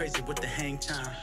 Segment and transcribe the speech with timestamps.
[0.00, 1.14] crazy with the hang time.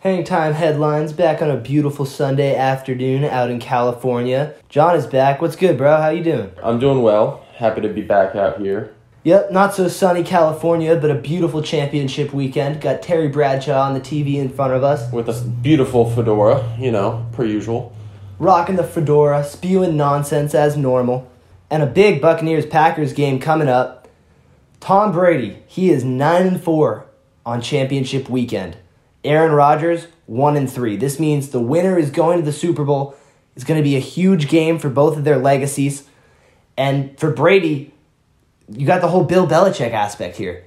[0.00, 4.56] Hang time headlines back on a beautiful Sunday afternoon out in California.
[4.68, 5.40] John is back.
[5.40, 5.98] What's good, bro?
[5.98, 6.50] How you doing?
[6.60, 7.46] I'm doing well.
[7.54, 8.92] Happy to be back out here.
[9.22, 12.80] Yep, not so sunny California, but a beautiful championship weekend.
[12.80, 16.90] Got Terry Bradshaw on the TV in front of us, with a beautiful fedora, you
[16.90, 17.94] know, per usual.
[18.40, 21.30] rocking the fedora, spewing nonsense as normal,
[21.70, 24.08] and a big Buccaneers Packers game coming up.
[24.80, 27.07] Tom Brady, he is 9 and 4
[27.48, 28.76] on championship weekend.
[29.24, 30.96] Aaron Rodgers, 1 and 3.
[30.96, 33.16] This means the winner is going to the Super Bowl.
[33.56, 36.06] It's going to be a huge game for both of their legacies.
[36.76, 37.94] And for Brady,
[38.70, 40.66] you got the whole Bill Belichick aspect here.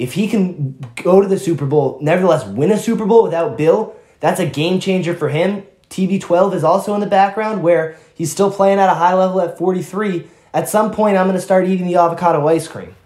[0.00, 3.94] If he can go to the Super Bowl, nevertheless win a Super Bowl without Bill,
[4.18, 5.62] that's a game changer for him.
[5.90, 9.56] TB12 is also in the background where he's still playing at a high level at
[9.56, 10.26] 43.
[10.52, 12.96] At some point, I'm going to start eating the avocado ice cream.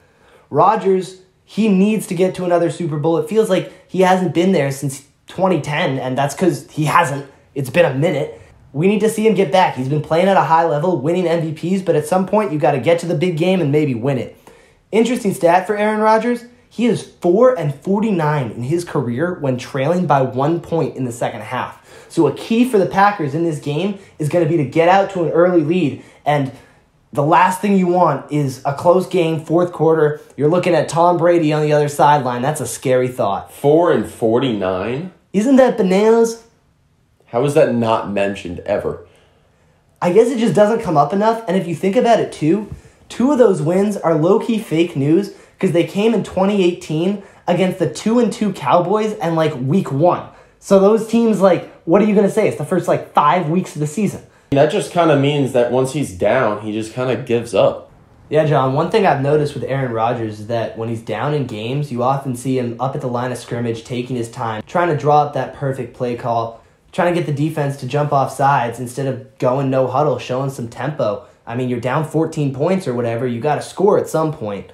[0.49, 3.19] Rodgers, he needs to get to another Super Bowl.
[3.19, 7.31] It feels like he hasn't been there since 2010, and that's because he hasn't.
[7.55, 8.41] It's been a minute.
[8.73, 9.77] We need to see him get back.
[9.77, 12.73] He's been playing at a high level, winning MVPs, but at some point, you got
[12.73, 14.37] to get to the big game and maybe win it.
[14.91, 16.45] Interesting stat for Aaron Rodgers.
[16.69, 21.13] He is 4 and 49 in his career when trailing by one point in the
[21.13, 21.81] second half.
[22.09, 24.89] So, a key for the Packers in this game is going to be to get
[24.89, 26.03] out to an early lead.
[26.25, 26.51] And
[27.15, 30.21] the last thing you want is a close game, fourth quarter.
[30.37, 32.43] You're looking at Tom Brady on the other sideline.
[32.43, 33.53] That's a scary thought.
[33.53, 35.13] 4 and 49?
[35.33, 36.45] Isn't that bananas?
[37.27, 39.07] How is that not mentioned ever?
[40.03, 41.45] I guess it just doesn't come up enough.
[41.47, 42.75] And if you think about it too,
[43.09, 47.79] two of those wins are low key fake news because they came in 2018 against
[47.79, 50.29] the 2 and 2 Cowboys and like week 1.
[50.59, 52.49] So those teams like what are you going to say?
[52.49, 54.27] It's the first like 5 weeks of the season.
[54.55, 57.91] That just kind of means that once he's down, he just kind of gives up.
[58.31, 61.47] Yeah, John, one thing I've noticed with Aaron Rodgers is that when he's down in
[61.47, 64.89] games, you often see him up at the line of scrimmage taking his time, trying
[64.89, 68.33] to draw up that perfect play call, trying to get the defense to jump off
[68.33, 71.27] sides instead of going no huddle, showing some tempo.
[71.47, 74.71] I mean, you're down 14 points or whatever, you got to score at some point.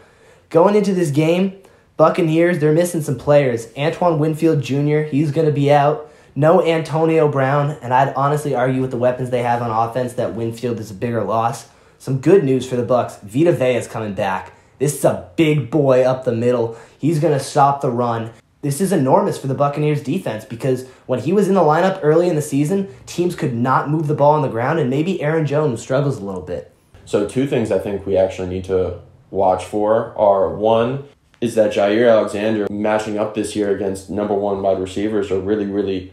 [0.48, 1.60] Going into this game,
[1.96, 3.68] Buccaneers, they're missing some players.
[3.76, 6.09] Antoine Winfield Jr., he's going to be out.
[6.36, 10.34] No Antonio Brown, and I'd honestly argue with the weapons they have on offense that
[10.34, 11.68] Winfield is a bigger loss.
[11.98, 13.16] Some good news for the Bucks.
[13.22, 14.52] Vita Vea is coming back.
[14.78, 16.78] This is a big boy up the middle.
[16.98, 18.30] He's going to stop the run.
[18.62, 22.28] This is enormous for the Buccaneers defense because when he was in the lineup early
[22.28, 25.46] in the season, teams could not move the ball on the ground, and maybe Aaron
[25.46, 26.72] Jones struggles a little bit.
[27.04, 31.04] So, two things I think we actually need to watch for are one,
[31.40, 35.66] is that Jaire Alexander matching up this year against number one wide receivers are really,
[35.66, 36.12] really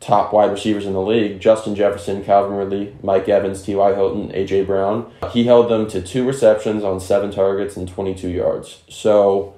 [0.00, 3.94] top wide receivers in the league Justin Jefferson, Calvin Ridley, Mike Evans, T.Y.
[3.94, 4.64] Hilton, A.J.
[4.64, 5.12] Brown.
[5.30, 8.82] He held them to two receptions on seven targets and 22 yards.
[8.88, 9.54] So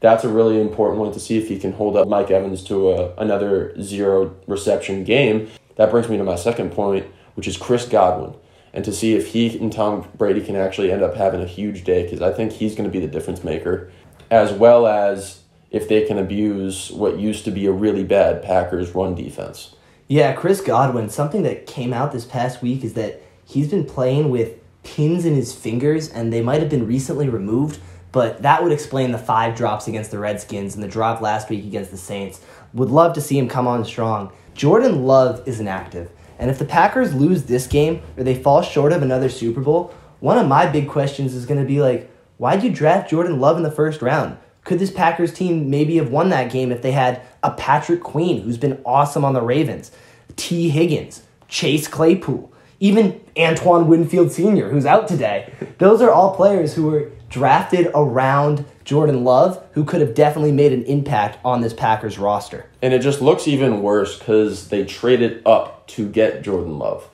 [0.00, 2.90] that's a really important one to see if he can hold up Mike Evans to
[2.90, 5.48] a, another zero reception game.
[5.76, 8.34] That brings me to my second point, which is Chris Godwin.
[8.74, 11.84] And to see if he and Tom Brady can actually end up having a huge
[11.84, 13.92] day, because I think he's going to be the difference maker,
[14.30, 18.94] as well as if they can abuse what used to be a really bad Packers
[18.94, 19.74] run defense.
[20.12, 24.28] Yeah, Chris Godwin, something that came out this past week is that he's been playing
[24.28, 27.80] with pins in his fingers and they might have been recently removed,
[28.12, 31.64] but that would explain the five drops against the Redskins and the drop last week
[31.64, 32.42] against the Saints.
[32.74, 34.30] Would love to see him come on strong.
[34.52, 38.92] Jordan Love is inactive, and if the Packers lose this game or they fall short
[38.92, 42.62] of another Super Bowl, one of my big questions is going to be like, why'd
[42.62, 44.36] you draft Jordan Love in the first round?
[44.64, 48.42] Could this Packers team maybe have won that game if they had a Patrick Queen
[48.42, 49.90] who's been awesome on the Ravens,
[50.36, 55.52] Tee Higgins, Chase Claypool, even Antoine Winfield Sr., who's out today?
[55.78, 60.72] Those are all players who were drafted around Jordan Love who could have definitely made
[60.72, 62.66] an impact on this Packers roster.
[62.82, 67.08] And it just looks even worse because they traded up to get Jordan Love.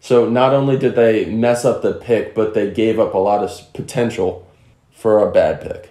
[0.00, 3.42] So not only did they mess up the pick, but they gave up a lot
[3.42, 4.46] of potential
[4.92, 5.90] for a bad pick.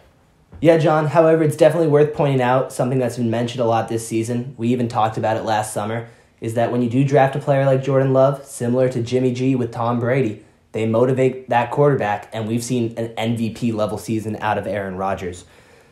[0.63, 1.07] Yeah, John.
[1.07, 4.55] However, it's definitely worth pointing out something that's been mentioned a lot this season.
[4.57, 6.07] We even talked about it last summer.
[6.39, 9.55] Is that when you do draft a player like Jordan Love, similar to Jimmy G
[9.55, 14.57] with Tom Brady, they motivate that quarterback, and we've seen an MVP level season out
[14.57, 15.43] of Aaron Rodgers.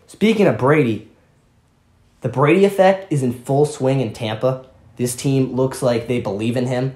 [0.08, 1.10] Speaking of Brady,
[2.22, 4.68] the Brady effect is in full swing in Tampa.
[4.96, 6.96] This team looks like they believe in him.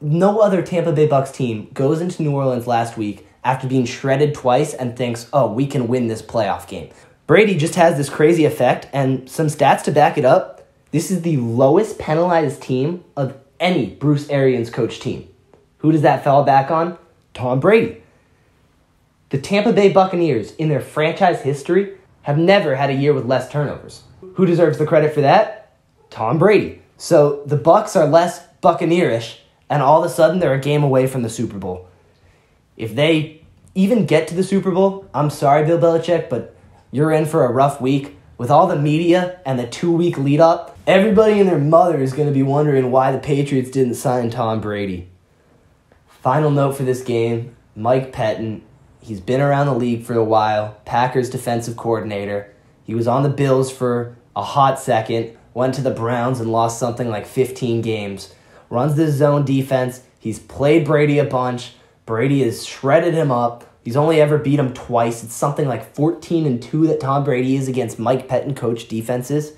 [0.00, 4.34] No other Tampa Bay Bucks team goes into New Orleans last week after being shredded
[4.34, 6.90] twice and thinks, oh, we can win this playoff game.
[7.26, 10.68] Brady just has this crazy effect, and some stats to back it up.
[10.90, 15.26] This is the lowest penalized team of any Bruce Arians coach team.
[15.78, 16.98] Who does that fall back on?
[17.32, 18.02] Tom Brady.
[19.30, 23.50] The Tampa Bay Buccaneers, in their franchise history, have never had a year with less
[23.50, 24.02] turnovers.
[24.34, 25.72] Who deserves the credit for that?
[26.10, 26.82] Tom Brady.
[26.98, 29.38] So the Bucks are less Buccaneerish,
[29.70, 31.88] and all of a sudden they're a game away from the Super Bowl.
[32.76, 33.37] If they
[33.78, 36.52] even get to the Super Bowl, I'm sorry, Bill Belichick, but
[36.90, 38.16] you're in for a rough week.
[38.36, 42.12] With all the media and the two week lead up, everybody and their mother is
[42.12, 45.08] going to be wondering why the Patriots didn't sign Tom Brady.
[46.08, 48.62] Final note for this game Mike Pettine.
[49.00, 52.52] He's been around the league for a while, Packers defensive coordinator.
[52.82, 56.80] He was on the Bills for a hot second, went to the Browns and lost
[56.80, 58.34] something like 15 games.
[58.70, 60.02] Runs this zone defense.
[60.18, 61.74] He's played Brady a bunch.
[62.06, 63.67] Brady has shredded him up.
[63.84, 65.24] He's only ever beat him twice.
[65.24, 69.52] It's something like 14 and 2 that Tom Brady is against Mike Pettine coach defenses.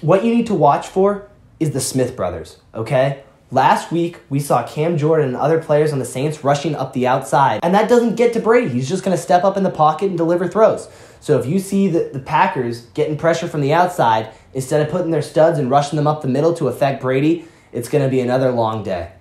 [0.00, 1.28] What you need to watch for
[1.60, 3.22] is the Smith brothers, okay?
[3.52, 7.06] Last week, we saw Cam Jordan and other players on the Saints rushing up the
[7.06, 8.70] outside, and that doesn't get to Brady.
[8.70, 10.88] He's just going to step up in the pocket and deliver throws.
[11.20, 15.12] So if you see the, the Packers getting pressure from the outside, instead of putting
[15.12, 18.20] their studs and rushing them up the middle to affect Brady, it's going to be
[18.20, 19.12] another long day.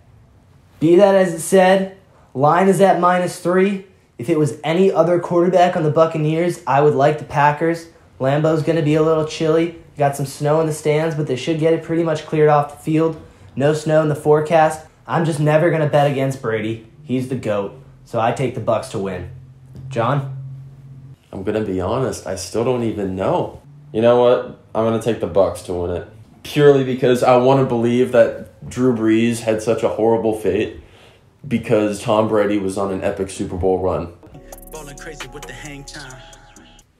[0.80, 1.98] Be that as it said,
[2.34, 3.86] line is at minus three.
[4.18, 7.88] If it was any other quarterback on the Buccaneers, I would like the Packers.
[8.20, 9.82] Lambeau's going to be a little chilly.
[9.98, 12.72] Got some snow in the stands, but they should get it pretty much cleared off
[12.72, 13.22] the field.
[13.56, 14.86] No snow in the forecast.
[15.06, 16.88] I'm just never going to bet against Brady.
[17.04, 17.80] He's the GOAT.
[18.06, 19.30] So I take the Bucks to win.
[19.90, 20.38] John?
[21.32, 23.62] I'm going to be honest, I still don't even know.
[23.92, 24.60] You know what?
[24.74, 26.08] I'm going to take the Bucks to win it.
[26.44, 30.80] Purely because I want to believe that Drew Brees had such a horrible fate
[31.48, 34.14] because Tom Brady was on an epic Super Bowl run.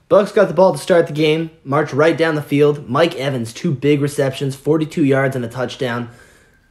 [0.08, 2.88] Bucks got the ball to start the game, marched right down the field.
[2.88, 6.10] Mike Evans, two big receptions, 42 yards and a touchdown.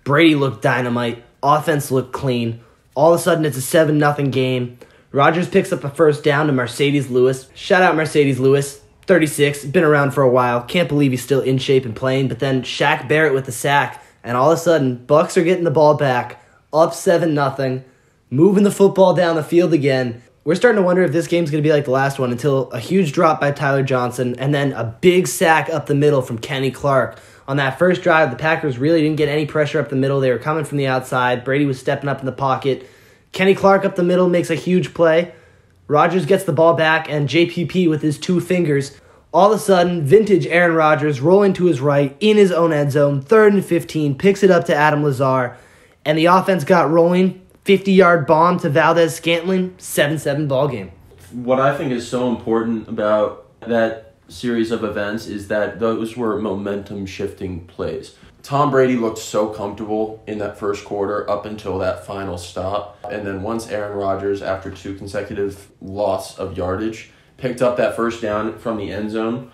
[0.05, 1.23] Brady looked dynamite.
[1.43, 2.61] Offense looked clean.
[2.95, 4.79] All of a sudden, it's a 7 0 game.
[5.11, 7.49] Rodgers picks up a first down to Marcedes Lewis.
[7.53, 10.61] Shout out Marcedes Lewis, 36, been around for a while.
[10.63, 12.27] Can't believe he's still in shape and playing.
[12.29, 15.65] But then Shaq Barrett with the sack, and all of a sudden, Bucks are getting
[15.65, 16.41] the ball back,
[16.79, 17.83] up 7 0,
[18.29, 20.21] moving the football down the field again.
[20.43, 22.69] We're starting to wonder if this game's going to be like the last one until
[22.71, 26.37] a huge drop by Tyler Johnson and then a big sack up the middle from
[26.37, 27.19] Kenny Clark.
[27.47, 30.19] On that first drive, the Packers really didn't get any pressure up the middle.
[30.19, 31.43] They were coming from the outside.
[31.43, 32.87] Brady was stepping up in the pocket.
[33.31, 35.33] Kenny Clark up the middle makes a huge play.
[35.87, 38.99] Rodgers gets the ball back, and JPP with his two fingers.
[39.31, 42.91] All of a sudden, vintage Aaron Rodgers rolling to his right in his own end
[42.91, 45.57] zone, third and 15, picks it up to Adam Lazar,
[46.05, 47.41] and the offense got rolling.
[47.65, 50.91] 50 yard bomb to Valdes-Scantling, 7 7 ball game.
[51.31, 56.39] What I think is so important about that series of events is that those were
[56.39, 58.15] momentum shifting plays.
[58.43, 62.99] Tom Brady looked so comfortable in that first quarter up until that final stop.
[63.09, 68.21] And then once Aaron Rodgers, after two consecutive loss of yardage, picked up that first
[68.21, 69.51] down from the end zone,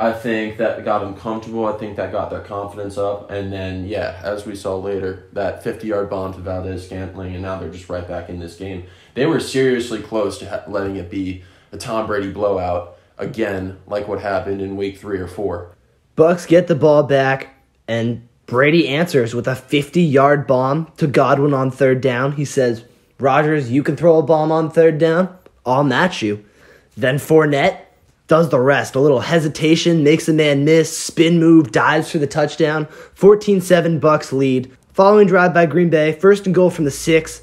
[0.00, 1.66] I think that got them comfortable.
[1.66, 3.30] I think that got their confidence up.
[3.30, 7.58] And then, yeah, as we saw later, that 50 yard bomb to Valdes-Scantling, and now
[7.58, 8.84] they're just right back in this game.
[9.14, 11.42] They were seriously close to letting it be
[11.72, 15.74] a Tom Brady blowout again, like what happened in week three or four.
[16.14, 17.56] Bucks get the ball back,
[17.88, 22.32] and Brady answers with a 50 yard bomb to Godwin on third down.
[22.32, 22.84] He says,
[23.18, 25.36] Rodgers, you can throw a bomb on third down.
[25.66, 26.44] I'll match you.
[26.96, 27.80] Then Fournette
[28.28, 28.94] does the rest.
[28.94, 32.86] A little hesitation, makes a man miss, spin move, dives for the touchdown.
[33.14, 34.70] 14 7 Bucks lead.
[34.92, 37.42] Following drive by Green Bay, first and goal from the six.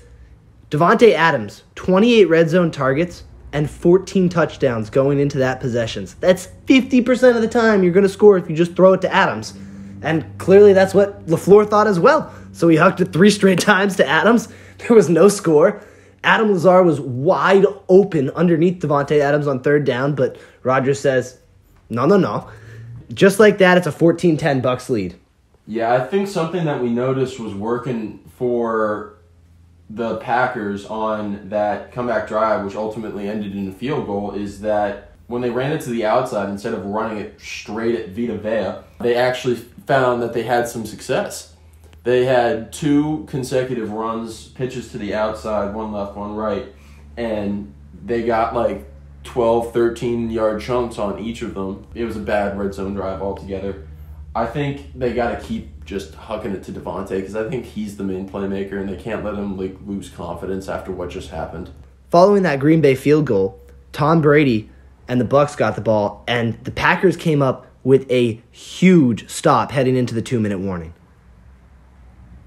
[0.70, 3.24] Davante Adams, 28 red zone targets
[3.54, 6.16] and 14 touchdowns going into that possessions.
[6.16, 9.14] That's 50% of the time you're going to score if you just throw it to
[9.14, 9.54] Adams.
[10.02, 12.34] And clearly that's what LaFleur thought as well.
[12.52, 14.50] So he hucked it three straight times to Adams.
[14.80, 15.82] There was no score.
[16.26, 21.38] Adam Lazar was wide open underneath Davante Adams on third down, but Rodgers says,
[21.90, 22.50] no, no, no.
[23.14, 25.16] Just like that, it's a 14-10 Bucks lead.
[25.68, 29.14] Yeah, I think something that we noticed was working for
[29.90, 35.12] the Packers on that comeback drive, which ultimately ended in a field goal, is that
[35.28, 38.84] when they ran it to the outside instead of running it straight at Vita Vea,
[39.00, 41.56] they actually found that they had some success.
[42.04, 46.66] They had two consecutive runs, pitches to the outside, one left, one right,
[47.18, 47.72] and
[48.04, 48.88] they got like
[49.26, 51.86] 12, 13 yard chunks on each of them.
[51.94, 53.88] It was a bad red zone drive altogether.
[54.34, 57.98] I think they got to keep just hucking it to Davante because I think he's
[57.98, 61.70] the main playmaker and they can't let him like lose confidence after what just happened.
[62.10, 63.60] Following that Green Bay field goal,
[63.92, 64.70] Tom Brady
[65.08, 69.72] and the Bucks got the ball and the Packers came up with a huge stop
[69.72, 70.94] heading into the 2-minute warning.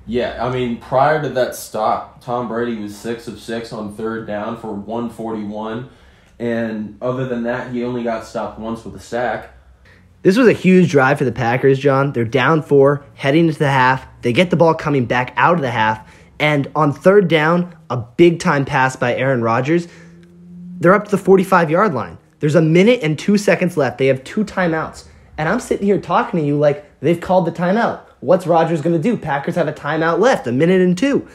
[0.06, 4.26] Yeah, I mean, prior to that stop, Tom Brady was six of six on third
[4.26, 5.90] down for 141.
[6.38, 9.50] And other than that, he only got stopped once with a sack.
[10.22, 12.12] This was a huge drive for the Packers, John.
[12.12, 14.06] They're down four, heading into the half.
[14.22, 16.12] They get the ball coming back out of the half.
[16.40, 19.88] And on third down, a big time pass by Aaron Rodgers.
[20.80, 22.18] They're up to the 45 yard line.
[22.40, 23.98] There's a minute and two seconds left.
[23.98, 25.06] They have two timeouts.
[25.36, 28.02] And I'm sitting here talking to you like they've called the timeout.
[28.20, 29.16] What's Rodgers going to do?
[29.16, 31.28] Packers have a timeout left, a minute and two.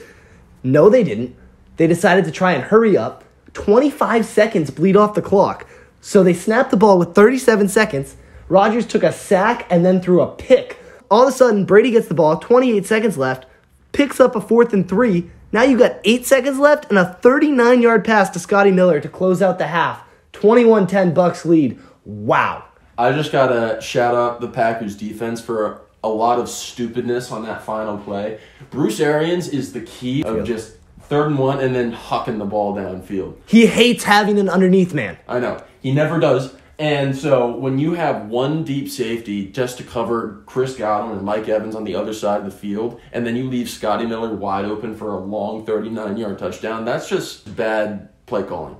[0.62, 1.36] No, they didn't.
[1.78, 3.23] They decided to try and hurry up.
[3.54, 5.68] 25 seconds bleed off the clock.
[6.02, 8.16] So they snapped the ball with 37 seconds.
[8.50, 10.78] Rodgers took a sack and then threw a pick.
[11.10, 13.46] All of a sudden, Brady gets the ball, 28 seconds left,
[13.92, 15.30] picks up a fourth and three.
[15.52, 19.08] Now you got eight seconds left and a 39 yard pass to Scotty Miller to
[19.08, 20.04] close out the half.
[20.34, 21.80] 21 10 Bucks lead.
[22.06, 22.66] Wow.
[22.98, 27.64] I just gotta shout out the Packers defense for a lot of stupidness on that
[27.64, 28.40] final play.
[28.70, 30.78] Bruce Arians is the key of just
[31.14, 33.36] third and one and then hucking the ball downfield.
[33.46, 35.16] He hates having an underneath man.
[35.28, 35.64] I know.
[35.80, 36.56] He never does.
[36.80, 41.48] And so when you have one deep safety just to cover Chris Godwin and Mike
[41.48, 44.66] Evans on the other side of the field, and then you leave Scotty Miller wide
[44.66, 48.76] open for a long 39 yard touchdown, that's just bad play calling.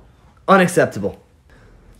[0.48, 1.22] Unacceptable.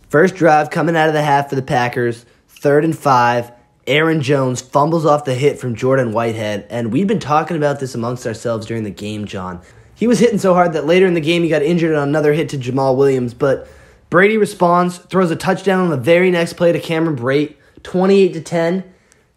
[0.09, 3.53] First drive coming out of the half for the Packers, third and five.
[3.87, 7.95] Aaron Jones fumbles off the hit from Jordan Whitehead, and we've been talking about this
[7.95, 9.61] amongst ourselves during the game, John.
[9.95, 12.33] He was hitting so hard that later in the game he got injured on another
[12.33, 13.67] hit to Jamaal Williams, but
[14.09, 18.41] Brady responds, throws a touchdown on the very next play to Cameron Brate, 28 to
[18.41, 18.83] 10.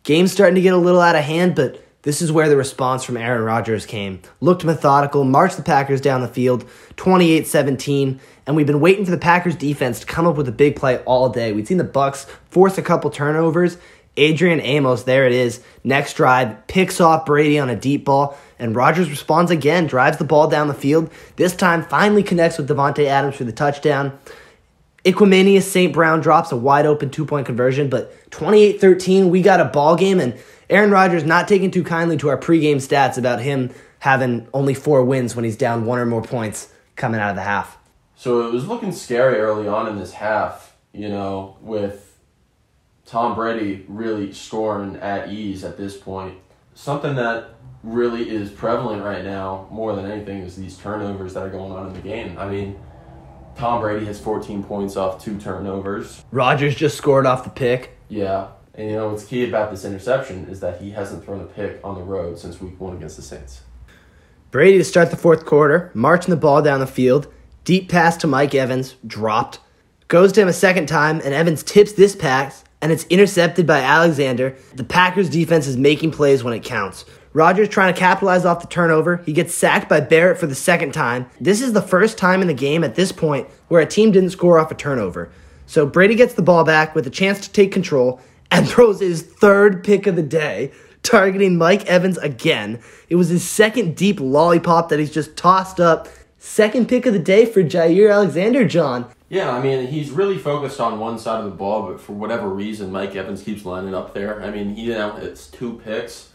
[0.03, 3.05] Game's starting to get a little out of hand, but this is where the response
[3.05, 4.21] from Aaron Rodgers came.
[4.41, 6.65] Looked methodical, marched the Packers down the field,
[6.97, 10.53] 28 17, and we've been waiting for the Packers defense to come up with a
[10.53, 11.53] big play all day.
[11.53, 13.79] We've seen the Bucks force a couple turnovers.
[14.19, 15.63] Adrian Amos, there it is.
[15.85, 20.25] Next drive, picks off Brady on a deep ball, and Rodgers responds again, drives the
[20.25, 21.11] ball down the field.
[21.37, 24.19] This time, finally connects with Davante Adams for the touchdown.
[25.05, 25.93] Equanimeous St.
[25.93, 29.97] Brown drops a wide open two point conversion, but 28 13, we got a ball
[29.97, 33.71] game, and Aaron Rodgers not taking too kindly to our pregame stats about him
[34.01, 37.43] having only four wins when he's down one or more points coming out of the
[37.43, 37.79] half.
[38.17, 42.08] So it was looking scary early on in this half, you know, with
[43.09, 46.37] Tom Brady really scoring at ease at this point.
[46.75, 51.49] Something that really is prevalent right now, more than anything, is these turnovers that are
[51.49, 52.37] going on in the game.
[52.39, 52.79] I mean,
[53.57, 56.23] Tom Brady has 14 points off two turnovers.
[56.31, 57.97] Rodgers just scored off the pick.
[58.11, 58.49] Yeah.
[58.75, 61.81] And you know what's key about this interception is that he hasn't thrown a pick
[61.83, 63.63] on the road since week one against the Saints.
[64.51, 67.33] Brady to start the fourth quarter, marching the ball down the field.
[67.65, 69.61] Deep pass to Mike Evans, dropped.
[70.09, 73.81] Goes to him a second time, and Evans tips this pass, and it's intercepted by
[73.81, 74.57] Alexander.
[74.75, 77.05] The Packers defense is making plays when it counts.
[77.33, 79.19] Rodgers trying to capitalize off the turnover.
[79.19, 81.27] He gets sacked by Barrett for the second time.
[81.41, 84.31] This is the first time in the game at this point where a team didn't
[84.31, 85.31] score off a turnover.
[85.67, 88.21] So Brady gets the ball back with a chance to take control
[88.51, 92.81] and throws his third pick of the day, targeting Mike Evans again.
[93.09, 96.09] It was his second deep lollipop that he's just tossed up.
[96.49, 99.07] Second pick of the day for Jaire Alexander, John.
[99.29, 102.49] Yeah, I mean, he's really focused on one side of the ball, but for whatever
[102.49, 104.43] reason, Mike Evans keeps lining up there.
[104.43, 106.31] I mean, he now it's two picks,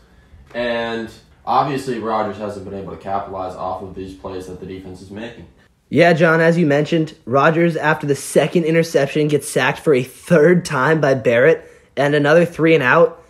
[0.54, 1.10] and
[1.48, 5.10] obviously Rodgers hasn't been able to capitalize off of these plays that the defense is
[5.10, 5.48] making.
[5.90, 10.64] Yeah, John, as you mentioned, Rodgers, after the second interception, gets sacked for a third
[10.64, 11.68] time by Barrett
[11.98, 13.22] and another three and out.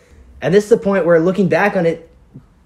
[0.41, 2.11] And this is the point where, looking back on it,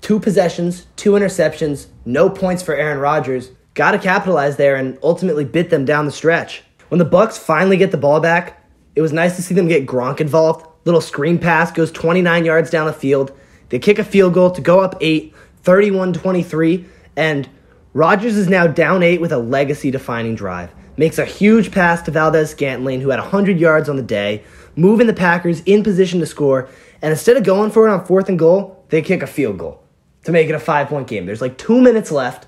[0.01, 3.51] two possessions, two interceptions, no points for Aaron Rodgers.
[3.77, 6.63] Got to capitalize there and ultimately bit them down the stretch.
[6.89, 9.85] When the Bucks finally get the ball back, it was nice to see them get
[9.85, 10.65] Gronk involved.
[10.85, 13.37] Little screen pass goes 29 yards down the field.
[13.69, 15.31] They kick a field goal to go up 8,
[15.63, 17.47] 31-23, and
[17.93, 20.73] Rodgers is now down 8 with a legacy defining drive.
[20.97, 24.43] Makes a huge pass to Valdes-Scantling who had 100 yards on the day,
[24.75, 26.67] moving the Packers in position to score,
[27.03, 29.83] and instead of going for it on fourth and goal, they kick a field goal
[30.23, 31.27] to make it a 5-point game.
[31.27, 32.46] There's like 2 minutes left.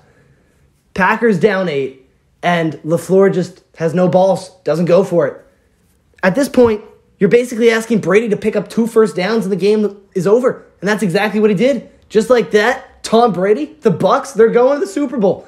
[0.94, 2.08] Packers down 8
[2.42, 5.44] and LaFleur just has no balls, doesn't go for it.
[6.22, 6.82] At this point,
[7.18, 10.66] you're basically asking Brady to pick up two first downs and the game is over.
[10.80, 11.90] And that's exactly what he did.
[12.08, 15.46] Just like that, Tom Brady, the Bucks, they're going to the Super Bowl.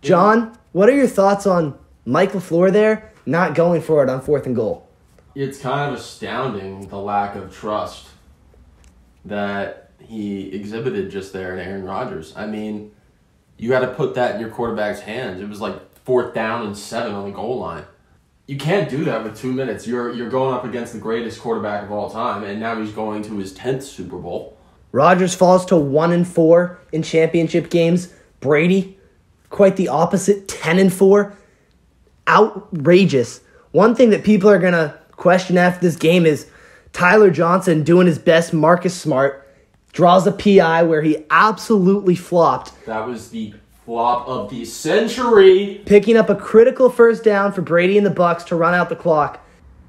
[0.00, 4.46] John, what are your thoughts on Mike LaFleur there not going for it on fourth
[4.46, 4.88] and goal?
[5.34, 8.06] It's kind of astounding the lack of trust
[9.24, 12.32] that he exhibited just there in Aaron Rodgers.
[12.36, 12.92] I mean,
[13.56, 15.40] you got to put that in your quarterback's hands.
[15.40, 17.84] It was like fourth down and seven on the goal line.
[18.46, 19.86] You can't do that with two minutes.
[19.86, 23.22] You're you're going up against the greatest quarterback of all time, and now he's going
[23.24, 24.56] to his tenth Super Bowl.
[24.90, 28.12] Rodgers falls to one and four in championship games.
[28.40, 28.98] Brady
[29.50, 31.36] quite the opposite 10 and 4.
[32.26, 33.40] Outrageous.
[33.72, 36.48] One thing that people are to question after this game is
[36.92, 39.47] Tyler Johnson doing his best Marcus Smart
[39.92, 43.54] draws a PI where he absolutely flopped, That was the
[43.84, 45.80] flop of the century.
[45.86, 48.96] picking up a critical first down for Brady and the Bucks to run out the
[48.96, 49.44] clock.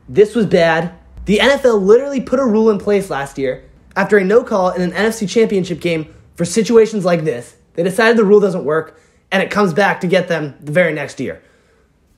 [0.07, 0.93] This was bad.
[1.25, 3.63] The NFL literally put a rule in place last year
[3.95, 7.55] after a no call in an NFC championship game for situations like this.
[7.73, 8.99] They decided the rule doesn't work
[9.31, 11.41] and it comes back to get them the very next year.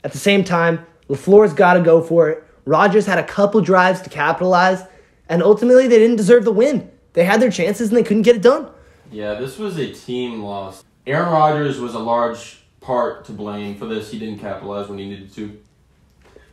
[0.04, 2.44] At the same time, LaFleur's got to go for it.
[2.64, 4.82] Rodgers had a couple drives to capitalize,
[5.28, 6.90] and ultimately they didn't deserve the win.
[7.12, 8.68] They had their chances and they couldn't get it done.
[9.10, 10.84] Yeah, this was a team loss.
[11.06, 14.10] Aaron Rodgers was a large part to blame for this.
[14.10, 15.58] He didn't capitalize when he needed to.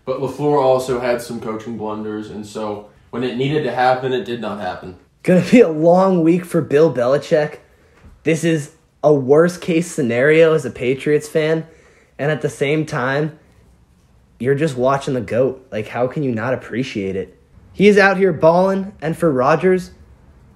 [0.06, 4.26] But LaFleur also had some coaching blunders, and so when it needed to happen, it
[4.26, 4.98] did not happen.
[5.24, 7.60] Gonna be a long week for Bill Belichick.
[8.24, 11.68] This is a worst case scenario as a Patriots fan,
[12.18, 13.38] and at the same time,
[14.40, 15.68] you're just watching the GOAT.
[15.72, 17.38] Like, how can you not appreciate it?
[17.72, 19.92] He is out here balling, and for Rodgers,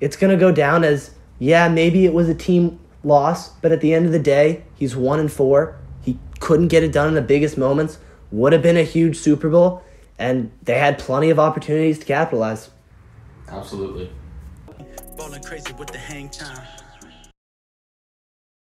[0.03, 3.93] it's gonna go down as yeah, maybe it was a team loss, but at the
[3.93, 5.77] end of the day, he's one and four.
[6.01, 7.99] He couldn't get it done in the biggest moments.
[8.31, 9.81] Would have been a huge Super Bowl,
[10.19, 12.69] and they had plenty of opportunities to capitalize.
[13.47, 14.11] Absolutely.